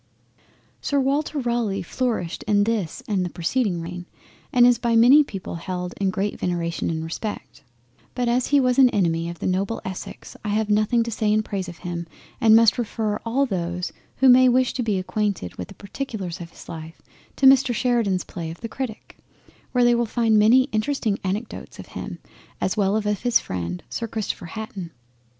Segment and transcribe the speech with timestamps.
[0.81, 4.07] Sir Walter Raleigh flourished in this and the preceeding reign,
[4.51, 8.89] and is by many people held in great veneration and respect—But as he was an
[8.89, 12.07] enemy of the noble Essex, I have nothing to say in praise of him,
[12.41, 16.49] and must refer all those who may wish to be acquainted with the particulars of
[16.49, 16.99] his life,
[17.35, 19.17] to Mr Sheridan's play of the Critic,
[19.71, 21.79] where they will find many interesting anecdotes
[22.59, 24.89] as well of him as of his friend Sir Christopher Hatton.